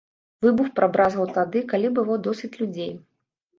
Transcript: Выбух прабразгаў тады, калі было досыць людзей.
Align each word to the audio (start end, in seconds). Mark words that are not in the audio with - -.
Выбух 0.45 0.69
прабразгаў 0.79 1.29
тады, 1.37 1.63
калі 1.75 1.93
было 2.01 2.19
досыць 2.31 2.53
людзей. 2.65 2.93